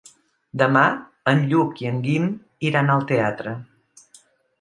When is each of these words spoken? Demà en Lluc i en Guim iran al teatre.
Demà 0.59 0.85
en 1.31 1.43
Lluc 1.51 1.83
i 1.83 1.89
en 1.89 1.99
Guim 2.07 2.25
iran 2.71 2.91
al 2.95 3.05
teatre. 3.13 3.55